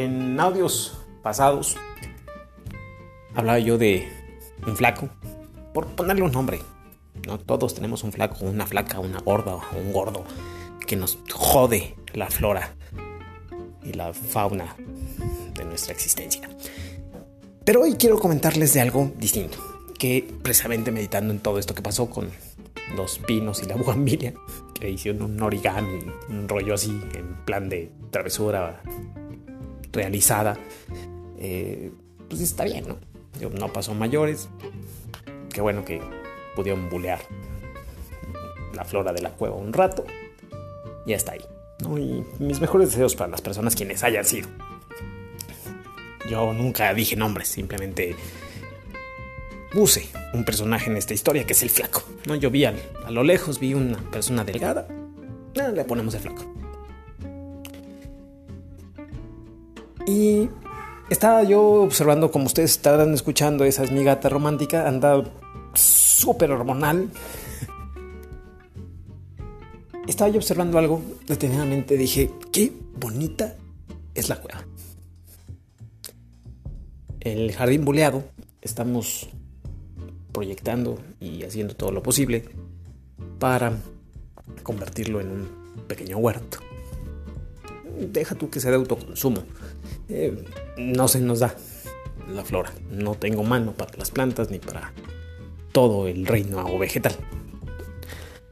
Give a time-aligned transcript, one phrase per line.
[0.00, 1.76] En audios pasados
[3.34, 4.08] hablaba yo de
[4.66, 5.10] un flaco,
[5.74, 6.58] por ponerle un nombre.
[7.26, 10.24] No todos tenemos un flaco, una flaca, una gorda o un gordo
[10.86, 12.74] que nos jode la flora
[13.82, 14.74] y la fauna
[15.52, 16.48] de nuestra existencia.
[17.66, 19.58] Pero hoy quiero comentarles de algo distinto,
[19.98, 22.30] que precisamente meditando en todo esto que pasó con
[22.96, 24.32] los pinos y la bugambilia,
[24.72, 25.98] que hicieron un origami,
[26.30, 28.80] un rollo así, en plan de travesura
[29.92, 30.58] realizada,
[31.38, 31.90] eh,
[32.28, 32.98] pues está bien, ¿no?
[33.50, 34.48] No pasó mayores,
[35.52, 36.00] qué bueno que
[36.54, 37.20] pudieron bulear
[38.74, 40.04] la flora de la cueva un rato,
[41.06, 41.44] y hasta ahí.
[41.80, 44.48] Y mis mejores deseos para las personas quienes hayan sido.
[46.28, 48.14] Yo nunca dije nombres, simplemente
[49.72, 52.04] puse un personaje en esta historia que es el flaco.
[52.26, 52.34] ¿no?
[52.34, 52.74] Yo vi a
[53.10, 54.86] lo lejos, vi una persona delgada,
[55.60, 56.59] ah, le ponemos el flaco.
[60.10, 60.50] Y
[61.08, 65.22] estaba yo observando, como ustedes estarán escuchando, esa es mi gata romántica, anda
[65.72, 67.08] súper hormonal.
[70.08, 73.54] Estaba yo observando algo, detenidamente dije, qué bonita
[74.12, 74.64] es la cueva.
[77.20, 78.24] El jardín boleado,
[78.60, 79.28] estamos
[80.32, 82.46] proyectando y haciendo todo lo posible
[83.38, 83.78] para
[84.64, 85.48] convertirlo en un
[85.86, 86.58] pequeño huerto.
[88.12, 89.44] Deja tú que sea de autoconsumo.
[90.08, 90.44] Eh,
[90.76, 91.54] no se nos da
[92.32, 92.72] la flora.
[92.90, 94.92] No tengo mano para las plantas ni para
[95.72, 97.14] todo el reino vegetal.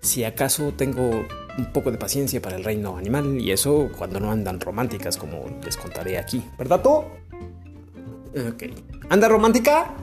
[0.00, 1.24] Si acaso tengo
[1.56, 5.46] un poco de paciencia para el reino animal y eso cuando no andan románticas como
[5.64, 6.44] les contaré aquí.
[6.58, 6.90] ¿Verdad tú?
[6.90, 8.64] Ok.
[9.08, 9.94] ¿Anda romántica?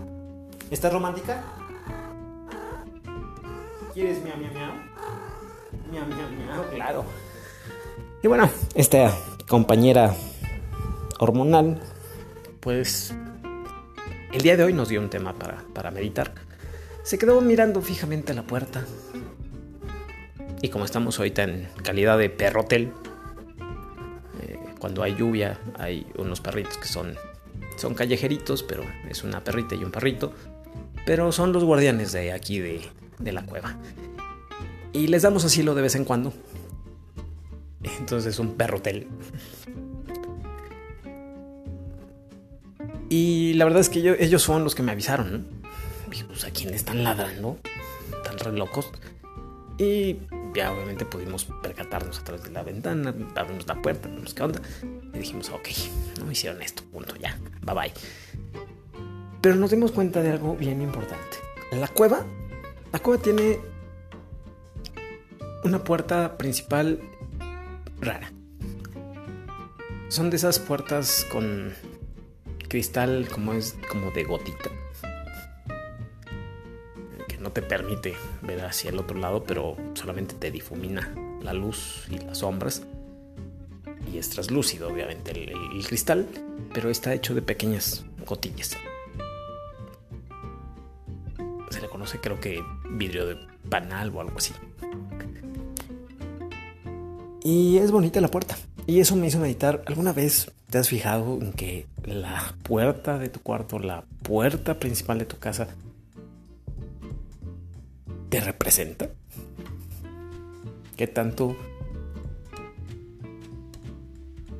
[0.69, 1.43] ¿Estás romántica?
[3.93, 4.71] ¿Quieres miau miau miau?
[5.91, 7.05] Miau miau miau, claro.
[8.23, 9.13] Y bueno, esta
[9.49, 10.15] compañera
[11.21, 11.79] hormonal,
[12.61, 13.13] pues
[14.33, 16.33] el día de hoy nos dio un tema para, para meditar.
[17.03, 18.83] Se quedó mirando fijamente a la puerta.
[20.63, 22.91] Y como estamos ahorita en calidad de perrotel,
[24.41, 27.13] eh, cuando hay lluvia hay unos perritos que son,
[27.77, 30.33] son callejeritos, pero es una perrita y un perrito.
[31.05, 32.81] Pero son los guardianes de aquí de,
[33.19, 33.77] de la cueva.
[34.91, 36.33] Y les damos asilo de vez en cuando.
[37.99, 39.07] Entonces un perrotel.
[43.11, 46.09] Y la verdad es que ellos son los que me avisaron, ¿no?
[46.09, 47.59] Dije, pues a quién están ladrando,
[48.15, 48.89] están re locos.
[49.77, 50.19] Y
[50.55, 54.09] ya obviamente pudimos percatarnos a través de la ventana, abrimos la puerta.
[55.13, 55.67] Y dijimos, ok,
[56.23, 57.93] no hicieron esto, punto, ya, bye bye.
[59.41, 61.35] Pero nos dimos cuenta de algo bien importante.
[61.73, 62.25] La cueva
[62.93, 63.59] la cueva tiene
[65.65, 67.01] una puerta principal
[67.99, 68.31] rara.
[70.07, 71.73] Son de esas puertas con
[72.71, 74.69] cristal como es como de gotita.
[77.27, 82.07] Que no te permite ver hacia el otro lado, pero solamente te difumina la luz
[82.09, 82.83] y las sombras.
[84.09, 86.25] Y es traslúcido, obviamente, el, el cristal,
[86.73, 88.77] pero está hecho de pequeñas gotillas.
[91.97, 93.37] no sé, creo que vidrio de
[93.69, 94.53] panal o algo así.
[97.43, 98.57] Y es bonita la puerta.
[98.87, 99.83] Y eso me hizo meditar.
[99.85, 105.19] ¿Alguna vez te has fijado en que la puerta de tu cuarto, la puerta principal
[105.19, 105.67] de tu casa,
[108.29, 109.09] te representa?
[110.95, 111.57] ¿Qué tanto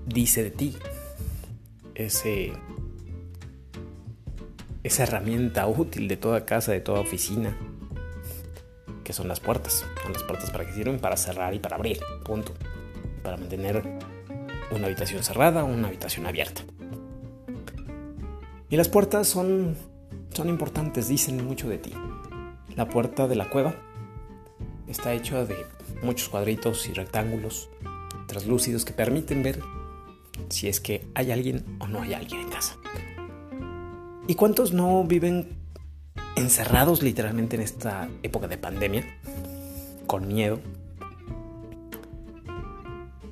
[0.06, 0.76] dice de ti
[1.96, 2.52] ese
[4.84, 7.56] esa herramienta útil de toda casa, de toda oficina,
[9.06, 9.86] que son las puertas.
[10.04, 12.54] Son las puertas para que sirven para cerrar y para abrir, punto.
[13.24, 13.84] Para mantener
[14.72, 16.64] una habitación cerrada o una habitación abierta.
[18.70, 19.76] Y las puertas son,
[20.34, 21.94] son importantes, dicen mucho de ti.
[22.76, 23.76] La puerta de la cueva
[24.88, 25.58] está hecha de
[26.04, 27.70] muchos cuadritos y rectángulos
[28.28, 29.60] translúcidos que permiten ver
[30.50, 32.78] si es que hay alguien o no hay alguien en casa.
[34.28, 35.58] ¿Y cuántos no viven
[36.36, 39.20] encerrados literalmente en esta época de pandemia?
[40.08, 40.60] Con miedo.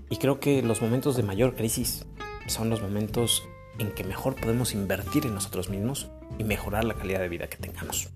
[0.10, 2.06] Y creo que los momentos de mayor crisis
[2.48, 3.48] son los momentos
[3.78, 7.58] en que mejor podemos invertir en nosotros mismos y mejorar la calidad de vida que
[7.58, 8.10] tengamos.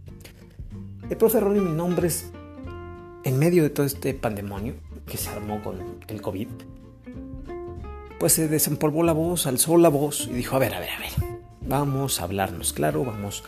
[1.10, 2.32] El profe Ronnie mi nombre es
[3.24, 4.76] en medio de todo este pandemonio
[5.06, 6.48] que se armó con el COVID,
[8.20, 11.00] pues se desempolvó la voz, alzó la voz y dijo, a ver, a ver, a
[11.00, 11.12] ver,
[11.66, 13.44] Vamos a hablarnos claro, vamos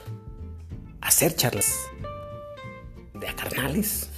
[1.02, 1.76] a hacer charlas
[3.14, 4.10] de acarnales.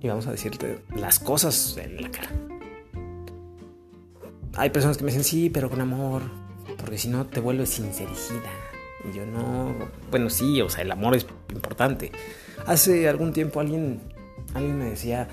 [0.00, 2.30] Y vamos a decirte las cosas en la cara.
[4.56, 6.22] hay personas que me dicen, sí, pero con amor,
[6.78, 8.50] porque si no te vuelves sincericida.
[9.08, 9.74] Y yo no,
[10.10, 12.12] bueno, sí, o sea, el amor es importante.
[12.66, 14.00] Hace algún tiempo alguien,
[14.54, 15.28] alguien me decía,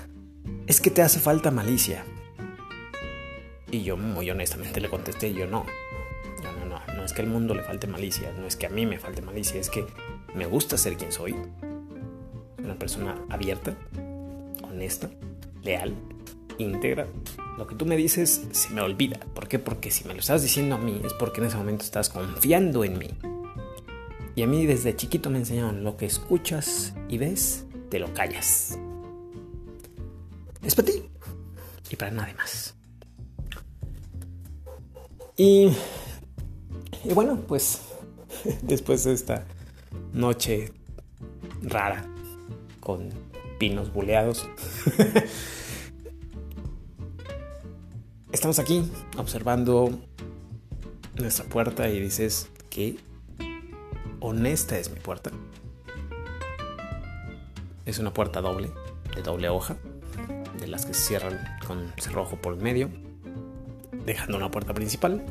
[0.66, 2.04] es que te hace falta malicia.
[3.70, 5.66] Y yo muy honestamente le contesté, yo no.
[6.42, 8.70] No, no, no, no es que al mundo le falte malicia, no es que a
[8.70, 9.84] mí me falte malicia, es que
[10.34, 11.34] me gusta ser quien soy.
[12.58, 13.74] Una persona abierta,
[14.78, 15.10] honesta,
[15.64, 15.92] leal,
[16.56, 17.08] íntegra.
[17.56, 19.18] Lo que tú me dices se me olvida.
[19.34, 19.58] ¿Por qué?
[19.58, 22.84] Porque si me lo estás diciendo a mí es porque en ese momento estás confiando
[22.84, 23.10] en mí.
[24.36, 28.78] Y a mí desde chiquito me enseñaron lo que escuchas y ves, te lo callas.
[30.62, 31.02] Es para ti
[31.90, 32.76] y para nadie más.
[35.36, 35.72] Y,
[37.04, 37.80] y bueno, pues
[38.62, 39.44] después de esta
[40.12, 40.72] noche
[41.62, 42.06] rara
[42.78, 43.27] con
[43.58, 44.48] pinos buleados,
[48.32, 49.90] estamos aquí observando
[51.16, 52.96] nuestra puerta y dices que
[54.20, 55.30] honesta es mi puerta.
[57.84, 58.70] Es una puerta doble,
[59.14, 59.76] de doble hoja,
[60.60, 62.90] de las que se cierran con cerrojo por el medio
[64.08, 65.22] dejando una puerta principal.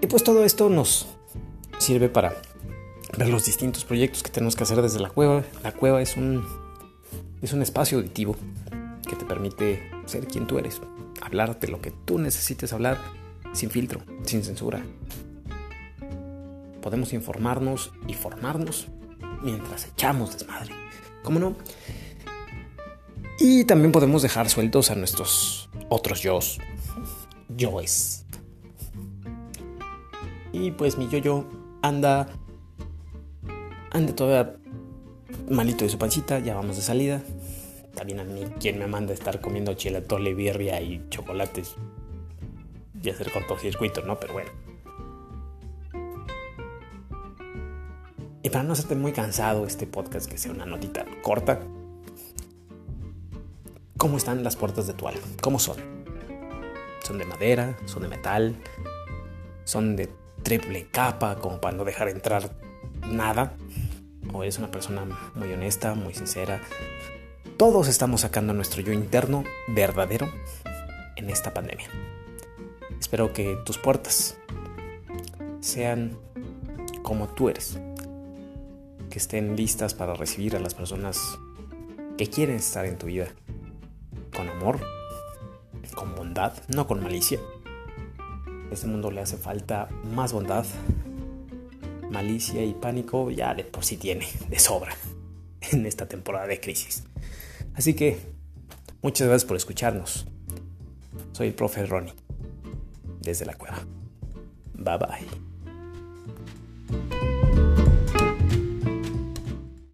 [0.00, 1.08] Y pues todo esto nos
[1.78, 2.34] sirve para
[3.18, 5.42] ver los distintos proyectos que tenemos que hacer desde la cueva.
[5.64, 6.46] La cueva es un,
[7.42, 8.36] es un espacio auditivo
[9.08, 10.80] que te permite ser quien tú eres,
[11.20, 12.98] hablar de lo que tú necesites hablar
[13.52, 14.84] sin filtro, sin censura.
[16.80, 18.86] Podemos informarnos y formarnos
[19.42, 20.72] mientras echamos desmadre.
[21.24, 21.56] ¿Cómo no?
[23.40, 26.58] Y también podemos dejar sueltos a nuestros otros yo's.
[27.48, 28.24] Yoes.
[30.52, 31.48] Y pues mi yo-yo
[31.82, 32.28] anda.
[33.90, 34.56] Anda todavía
[35.50, 37.22] malito de su pancita, ya vamos de salida.
[37.94, 41.74] También a mí, quien me manda a estar comiendo chilatole, birria y chocolates
[43.02, 44.18] y hacer cortocircuito, ¿no?
[44.20, 44.50] Pero bueno.
[48.42, 51.60] Y para no hacerte muy cansado este podcast, que sea una notita corta,
[53.98, 55.22] ¿Cómo están las puertas de tu alma?
[55.42, 55.76] ¿Cómo son?
[57.02, 57.76] ¿Son de madera?
[57.84, 58.54] ¿Son de metal?
[59.64, 60.08] ¿Son de
[60.44, 62.48] triple capa como para no dejar entrar
[63.08, 63.54] nada?
[64.32, 66.60] ¿O eres una persona muy honesta, muy sincera?
[67.56, 70.30] Todos estamos sacando nuestro yo interno verdadero
[71.16, 71.88] en esta pandemia.
[73.00, 74.36] Espero que tus puertas
[75.60, 76.16] sean
[77.02, 77.78] como tú eres,
[79.10, 81.38] que estén listas para recibir a las personas
[82.16, 83.28] que quieren estar en tu vida
[84.36, 84.80] con amor,
[85.94, 87.40] con bondad, no con malicia.
[88.70, 90.66] Este mundo le hace falta más bondad.
[92.10, 94.94] Malicia y pánico ya de por sí tiene, de sobra,
[95.72, 97.04] en esta temporada de crisis.
[97.74, 98.18] Así que,
[99.02, 100.26] muchas gracias por escucharnos.
[101.32, 102.14] Soy el profe Ronnie,
[103.20, 103.78] desde la cueva.
[104.74, 105.47] Bye bye.